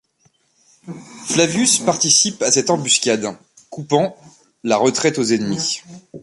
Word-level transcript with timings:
Flavius 1.27 1.77
participe 1.77 2.41
à 2.41 2.49
cette 2.51 2.71
embuscade, 2.71 3.37
coupant 3.69 4.17
la 4.63 4.75
retraite 4.77 5.19
aux 5.19 5.25
ennemis. 5.31 5.83